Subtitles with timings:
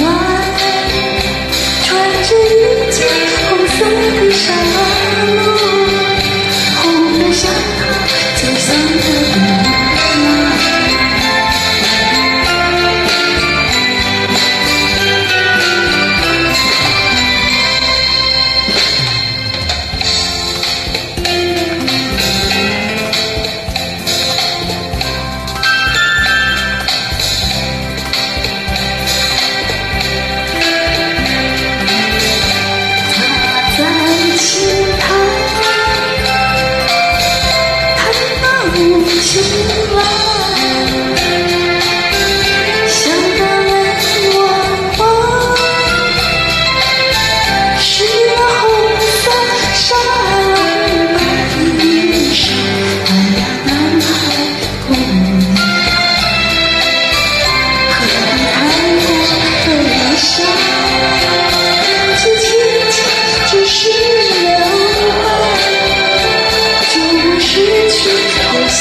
[0.00, 0.08] 穿
[1.82, 1.88] 穿
[2.22, 2.98] 着一件
[3.48, 4.42] 红色的纱
[5.26, 5.38] 笼
[6.76, 6.82] 红
[7.18, 7.42] 得像
[7.78, 7.80] 她
[8.36, 8.68] 就像
[9.02, 9.49] 她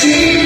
[0.01, 0.38] see